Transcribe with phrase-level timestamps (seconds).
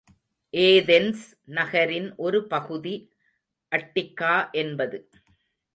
[0.53, 1.25] Athens
[1.49, 2.95] நகரின் ஒரு பகுதி
[3.71, 4.99] அட்டிக்கா என்பது.